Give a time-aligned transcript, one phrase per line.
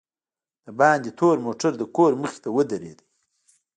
[0.65, 2.99] دباندې تور موټر دکور مخې ته ودرېد.